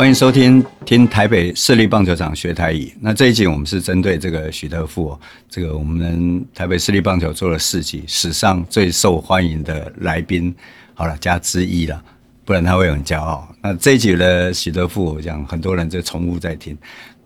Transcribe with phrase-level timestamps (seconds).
[0.00, 2.90] 欢迎收听听台北市立棒球场学台语。
[3.02, 5.14] 那这一集我们是针对这个许德富，
[5.46, 10.54] 这个我们台北市立棒球做了四集，史上最受欢迎的来宾，
[10.94, 12.02] 好了加之一了，
[12.46, 13.46] 不然他会很骄傲。
[13.60, 16.74] 那这一集的许德富，我讲很多人就重复在听。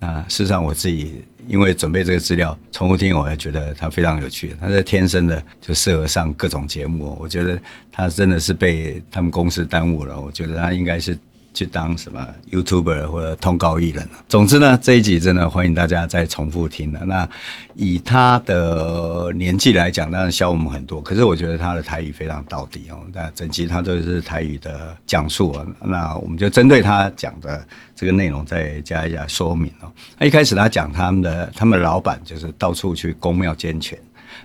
[0.00, 4.56] 那事实上我自己因为准备这个资料重复听，我还觉得他非常有趣。
[4.60, 7.56] 他是天生的就适合上各种节目，我觉得
[7.92, 10.20] 他真的是被他们公司耽误了。
[10.20, 11.16] 我觉得他应该是。
[11.54, 14.06] 去当什么 YouTuber 或者通告艺人。
[14.28, 17.00] 总之呢，这一集真的欢迎大家再重复听了。
[17.06, 17.26] 那
[17.74, 22.98] 以他的年纪来讲，当然小我们很多，可是我觉得他的台语非常到底哦。
[23.12, 25.64] 那整集他都是台语的讲述啊。
[25.80, 27.64] 那我们就针对他讲的
[27.94, 29.90] 这个内容再加一下说明哦。
[30.18, 33.96] 那一开始他讲他们的他们老板就是到处去宫庙捐钱，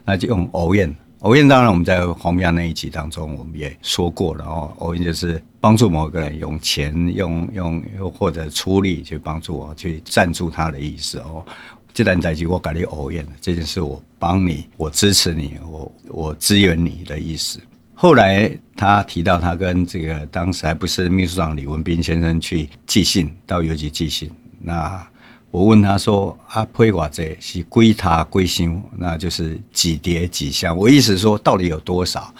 [0.05, 0.95] 那就用偶宴。
[1.19, 4.73] 偶宴当然我们在黄标那一集当中我们也说过了哦。
[4.79, 5.41] 偶宴就是。
[5.61, 11.45] 帮助某个人用钱、用用又或者出力去帮助我，去赞助他的意思哦。
[11.93, 17.59] 这段在即我改你偶愿，这件事我帮你，我支持你，我我支援你的意思。
[17.93, 24.31] 后来他提到他跟这个当时还不是秘书长李文彬先生去寄信到邮局寄信，
[24.61, 25.05] 那
[25.51, 30.77] 我问他说啊，配瓦这是归他归心，那就是几叠几箱。
[30.77, 32.33] 我意思说到底有多少？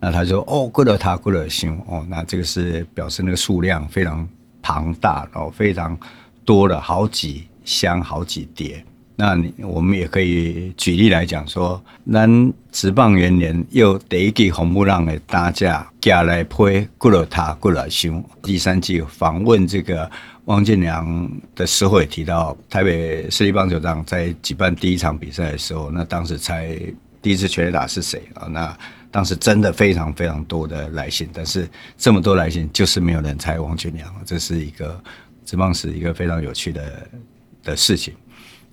[0.00, 4.26] 那他说哦，过了他过了行哦，那这个是表示那个数量非常
[4.62, 5.98] 庞大哦，非常
[6.44, 8.82] 多了好几箱好几叠。
[9.16, 11.80] 那你我们也可以举例来讲说，
[12.12, 18.24] 咱职棒元年又第一季红木浪的大家加来配过了他过了行。
[18.42, 20.10] 第三季访问这个
[20.46, 26.76] 汪建良的时候也提到，台北市立棒球场在举办第一场比赛的时候，那当时猜
[27.22, 28.46] 第一次全垒打是谁啊？
[28.48, 28.76] 那
[29.10, 31.66] 当时真的非常非常多的来信，但是
[31.96, 35.02] 这么多来信就是没有人猜王俊良，这是一个
[35.46, 37.08] 职棒史一个非常有趣的
[37.62, 38.12] 的事情。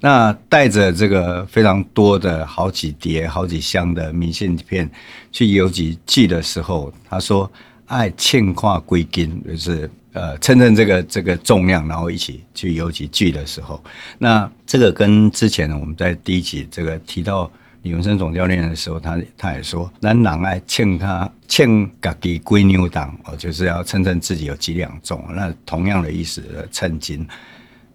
[0.03, 4.89] 那带着这个非常多的好几叠、好几箱的明信片
[5.31, 7.49] 去邮局寄的时候，他说
[7.91, 13.83] ：“爱欠跨归金，就是呃，称称这个这个重量，然后一起去邮局寄的时候，
[14.17, 17.51] 那这个跟之前，我们在第一集这个提到。”
[17.83, 25.25] 李文生总教练的时候，他他也说，咱人爱称他称自己归牛党哦，就是要称称自己有几两重。
[25.33, 27.27] 那同样的意思，称斤。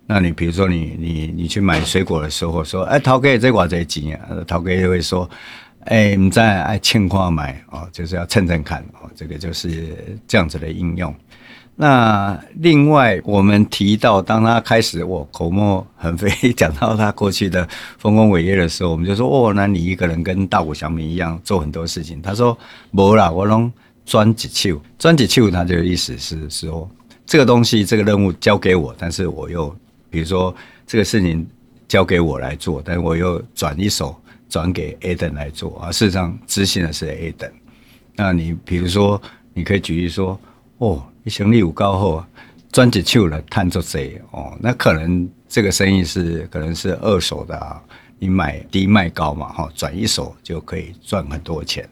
[0.05, 4.43] 那你比如说你，你你去买水果的时候，说，哎，陶哥这多少钱啊？
[4.45, 5.31] 陶哥就会说，
[5.86, 11.14] 哎，你在爱称看买哦，就是要蹭蹭看哦，这个就是这样子的应用。
[11.76, 22.20] 那另外，我们提到，当他开始我口沫横飞讲到他过去的丰功伟业的时候，我们就说：哦，那你一个人跟大谷祥平一样做很多事情。
[22.20, 22.56] 他说：
[22.91, 23.70] 没啦，我拢
[24.04, 26.88] 专一手，专一手，他就意思是说，
[27.26, 29.72] 这个东西这个任务交给我，但是我又
[30.08, 30.53] 比如说
[30.86, 31.47] 这个事情
[31.86, 34.16] 交给我来做，但是我又转一手
[34.49, 35.93] 转给 A 等来做啊。
[35.93, 37.51] 事实上执行的是 A 等。
[38.15, 39.21] 那你比如说，
[39.55, 40.39] 你可以举例说，
[40.79, 41.03] 哦。
[41.27, 42.29] 你生意有够好，
[42.71, 47.83] 专一手来探做这哦，那可能这个生意是可能是二手的啊，
[48.17, 51.84] 你买低卖高嘛，哈，转一手就可以赚很多钱。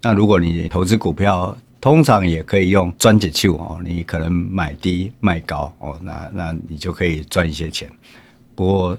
[0.00, 7.90] 那如果你投资股票，通常也可以用专一手哦，你可能买低卖高哦，那那你就可以赚一些钱。
[8.54, 8.96] 不过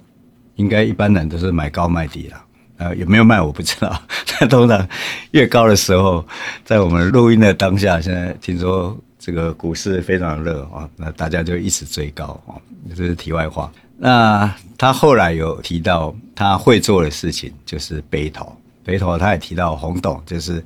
[0.56, 2.46] 应该一般人都是买高卖低了，
[2.79, 4.01] 呃，有没有卖我不知道。
[4.40, 4.88] 但通常
[5.31, 6.25] 越高的时候，
[6.66, 8.97] 在我们录音的当下，现在听说。
[9.22, 12.56] 这个股市非常热啊，那大家就一直追高啊，
[12.95, 13.69] 这是题外话。
[13.97, 18.51] 那他后来有提到他会做的事情，就是背投。
[18.81, 20.63] 背投他也提到洪董，就是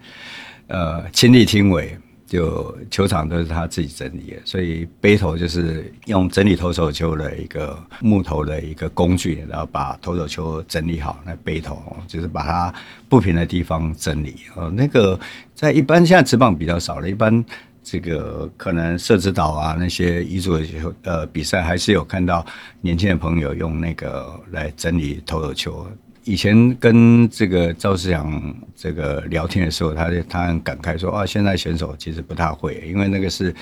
[0.68, 1.98] 呃亲力亲为，
[2.34, 11.20] 就球场都是他自己整理的，所以背头就是用整理投手球的一个木头的一个工具，然后把投手球整理好。
[11.24, 12.74] 那背头就是把它
[13.08, 14.36] 不平的地方整理。
[14.56, 15.20] 呃，那个
[15.54, 17.46] 在一般现在职棒比较少了，一般。
[17.86, 22.46] 这个可能社子岛啊，那些遗嘱的球呃比赛，还是有看到
[22.80, 25.86] 年轻的朋友用那个来整理投手球。
[26.24, 33.54] 以前跟这个赵世阳这个聊天的时候，他就他很感慨说啊，现在选手其实不太会，因为那个是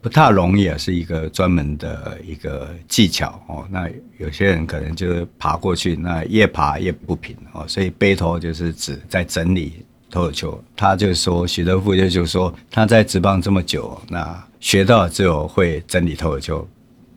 [0.00, 3.66] 不太容易啊，是一个专门的一个技巧哦。
[3.70, 3.88] 那
[4.18, 9.84] 有些人可能就是爬过去，那越爬越不平哦，所以背投就是指在整理。
[10.10, 16.66] 投球，他就说许德富就就说他在职棒这么久，那学到只有会整理投球，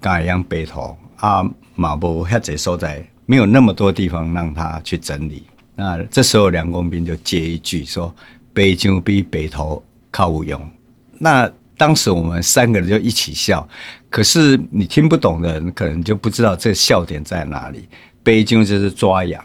[0.02, 1.42] 刚一样背投啊，
[1.74, 3.02] 马博还在所在，
[3.32, 5.44] 没有那么多地方让他去整理。
[5.74, 8.14] 那这时候梁公斌就接一句说
[8.52, 9.82] ：“背球比背投
[10.12, 10.70] 靠有用。”
[11.18, 13.66] 那当时我们三个人就一起笑，
[14.10, 17.88] 可是你听不懂的人可能就不知道这笑点在哪里。
[18.22, 19.42] 北京就是抓痒，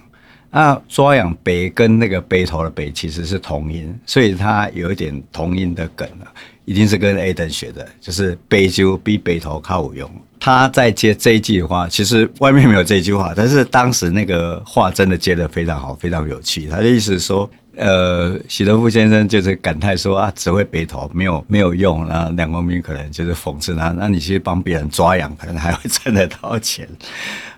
[0.51, 6.27] 那，抓痒北跟那个北头的北其实是同音，所以它有一点同音的梗了，
[6.65, 10.11] 一定是跟 A 等学的，就是北就比北头靠有用。
[10.47, 16.69] 他在接这一句的话，其实外面没有这句话，但是当时那个话真的接得非常好，非常有趣。
[16.69, 17.51] 他的意思是说。
[17.79, 26.89] 呃，许德富先生就是感叹说啊，只会北投 没有没有用，那梁公斌可能就是讽刺他，那你去帮别人抓痒，可能还会赚得到钱。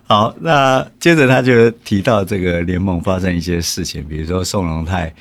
[0.08, 5.14] 好，那接着他就提到这个联盟发生一些事情，比如说宋荣泰，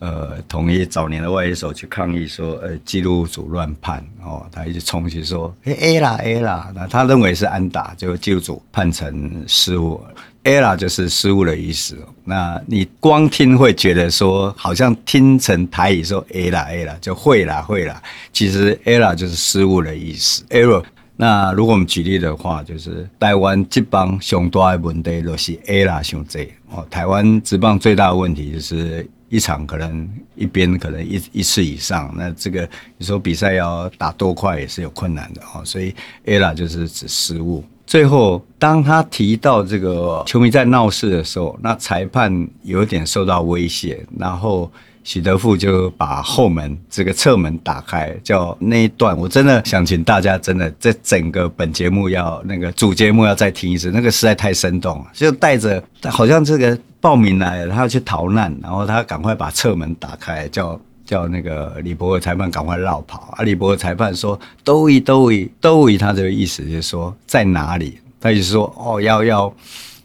[0.00, 10.00] 呃，同意早年的外野手去抗议说，呃，记录组乱判哦，他一直冲去说，哎，A 啦 A 啦，那他认为是安打，就记录组判成失误。
[10.42, 18.02] error 就是失误的意思，那你光听会觉得说，好像听成台语说 A 啦 A 啦就会啦会啦，
[18.32, 20.42] 其实 error 就是失误的意思。
[20.48, 20.82] error，
[21.14, 26.86] 那如果我们举例的话，就是台湾职棒上大的问题就是 error 上多哦。
[26.90, 32.68] 台湾职棒最大的问题就是一场可能一边可能一一次以上，那这个
[32.98, 35.64] 你说比赛要打多快也是有困难的哦。
[35.64, 35.94] 所以
[36.26, 37.64] ella 就是指失误。
[37.90, 44.70] 最后，当他提到这个球迷在闹事的时候，那裁判有点受到威胁，然后
[45.02, 60.80] 许德富就把后门这个侧门打开，叫那一段，我真的想请大家真的在整个本节目要那个主节目要再听一次，那个实在太生动了，就带着好像这个报名来了，他要去逃难，然后他赶快把侧门打开，叫。
[61.10, 63.42] 叫那个李博的裁判赶快绕跑啊！
[63.42, 67.98] 李博的裁判说：“都一都一都一。”他这个意思就是说在哪里？
[68.20, 69.52] 他就是说哦，要要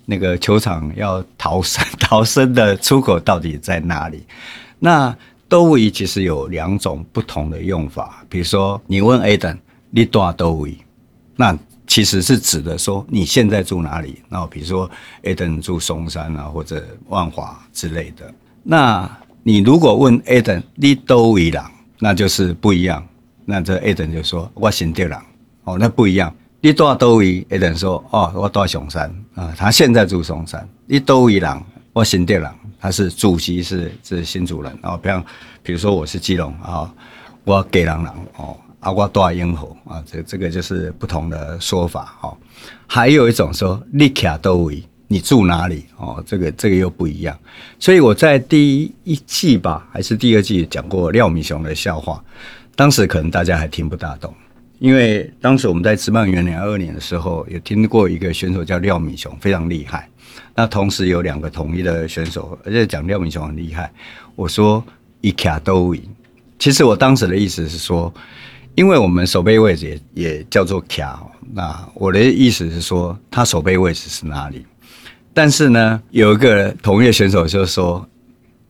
[0.08, 4.26] 那个球场要逃生 逃生的出口到底在哪里？
[4.80, 5.16] 那
[5.48, 9.60] 都一其实有两种不同的用法，比如说你问 Adam
[9.92, 10.76] 你多都一，
[11.36, 11.56] 那
[11.86, 14.24] 其实是指的说你现在住哪里？
[14.28, 14.90] 然后比如说
[15.22, 19.08] Adam 住松山啊或者万华之类的，那。
[19.48, 21.64] 你如果问 A 等你都为人，
[22.00, 23.08] 那就是不一样。
[23.46, 25.20] 那这 A 等就说我新店人，
[25.66, 26.36] 哦，那不一样。
[26.62, 30.68] 你多都为 A 等说哦，我到松山啊，他现在住松山。
[30.88, 31.62] 你都为人，
[31.94, 34.98] 我新店人，他是主席是是新主人哦。
[34.98, 35.24] 比方
[35.62, 36.92] 比如说我是基隆啊，
[37.44, 38.08] 我给人人
[38.38, 42.36] 哦，啊我大英河啊，这这个就是不同的说法哦。
[42.88, 44.84] 还有一种说你徛都位。
[45.08, 45.86] 你住哪里？
[45.98, 47.38] 哦，这个这个又不一样。
[47.80, 52.24] 所以我在第一季吧，还是第二季讲过廖米雄的笑话，
[52.76, 54.34] 当时可能大家还听不大懂，
[54.80, 60.10] 因为当时我们在职棒元年二二年的时候，有听过一个选手叫廖米雄，非常厉害。
[60.56, 63.92] 那同时有两个统一的选手，而且讲廖米雄很厉害。
[64.36, 64.84] 我说
[65.22, 66.02] 一卡都赢。
[66.58, 68.12] 其实我当时的意思是说，
[68.74, 71.22] 因为我们守备位置也也叫做卡，
[71.54, 74.66] 那我的意思是说，他守备位置是哪里？
[75.36, 78.08] 但是呢，有一个同业选手就说，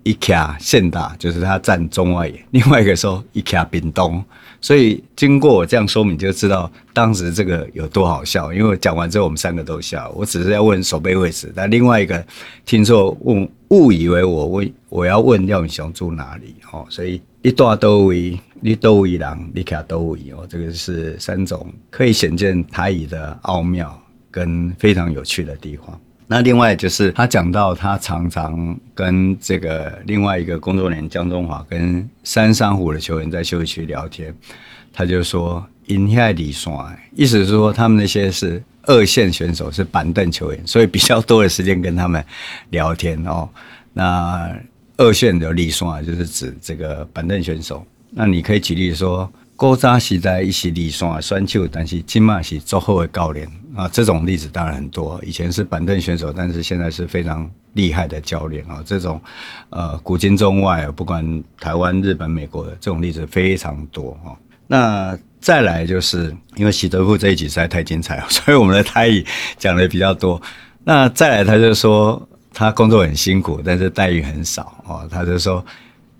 [0.02, 4.24] 一卡现打就是他站中外野，另外一个说一卡屏东，
[4.60, 8.52] 所以经过我这样说明，就知道当时这个有多好笑。
[8.52, 10.12] 因为我讲完之后，我们三个都笑。
[10.16, 12.26] 我只是要问守备位置，但另外一个
[12.66, 26.00] 听说问误以为我问我要问廖永雄住哪里哦，所以一大都位，你都位人，你卡都位哦，这个是三种可以显见台语的奥妙跟非常有趣的地方。
[26.28, 34.34] 那另外就是他讲到，他常常跟这个另外一个工作人员江中华跟三山虎的球员在休息区聊天，
[34.92, 36.74] 他就说“因遐离线”，
[37.16, 42.24] 意思是说他们那些是二线选手，是板凳球员，所以比较多的时间跟他们
[42.72, 43.48] 聊天哦。
[43.94, 44.52] 那
[44.98, 47.86] 二线的离线就是指这个板凳选手。
[48.10, 49.32] 那你可以举例说。
[49.58, 55.20] 古早时代一起离线选手，但是今嘛是做好的教练啊，这种例子当然很多。
[55.24, 58.82] 以前是板凳选手，但是现在是非常厉害的教练啊。
[58.86, 59.22] 这种
[59.70, 64.36] 呃古今中外，不管台湾、日本、美国的这种例子非常多哈。
[64.68, 69.26] 那再来就是因为喜德富这一集实在太精彩了， 所以我们的台语
[69.58, 70.42] 讲的比较多。
[70.84, 75.08] 那再来他就说他工作很辛苦，但是待遇很少啊。
[75.12, 75.64] 他就说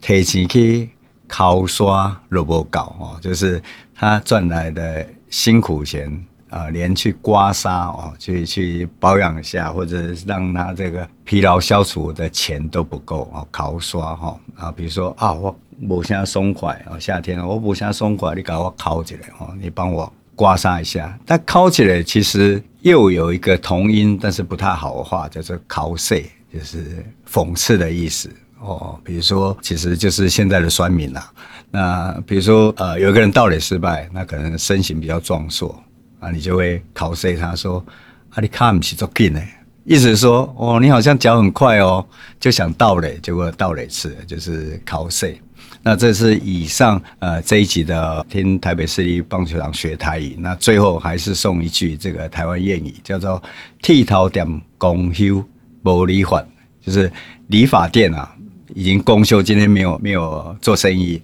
[0.02, 0.90] 提前去。
[1.28, 3.60] 靠刷萝卜搞哦，就是
[3.96, 6.24] 他赚来的辛苦钱
[6.56, 15.54] 啊、连去刮痧哦，去去保养一下，或者让他这个疲劳消除的钱都不够哦，烤刷哈啊，比如说啊，我
[15.86, 21.20] 不想松快哦，夏天我不想松快，你给我烤起来哦，你帮我刮痧一下。
[21.26, 28.34] 但烤起来其实又有一个同音，但是不太好的话，叫做烤碎，就是讽刺的意思。
[28.62, 31.30] 哦，比如说，其实就是现在的酸民啦。
[31.70, 35.78] 那比如说呃，有一个人盗垒失败，那可能身形比较壮硕
[36.26, 37.86] 啊，你就会考 C 他说
[38.32, 39.40] 啊，你卡不起做紧呢，
[39.84, 42.04] 意思是说哦，你好像脚很快哦，
[42.40, 45.40] 就想盗垒，结果盗垒次就是考 C。
[45.84, 53.42] 那这是以上呃这一集的听台北市立棒球场学台语，那最后还是送一句这个台湾谚语，叫做
[53.84, 55.46] “剃头店公休
[55.84, 56.44] 无理还”，
[56.82, 57.12] 就是
[57.48, 58.36] 理发店啊
[58.74, 61.22] 已经公休，今天没有没有做生意，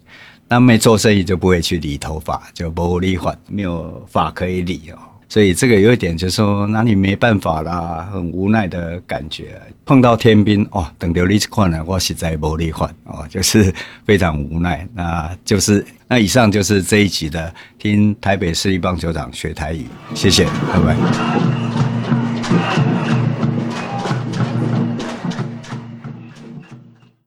[0.51, 4.97] 那没做生意就不会去理头发，就无理还，没有发可以理哦。
[5.29, 9.61] 所以这个有一点就是说，那你没办法啦，很无奈的感觉。
[9.85, 13.73] 碰到天兵哦，等到你这块呢，我实在无力换哦，就是
[14.05, 14.85] 非常无奈。
[14.93, 20.97] 那就是那以上就是这一集的听台北市立棒球场学台语，谢谢，拜拜。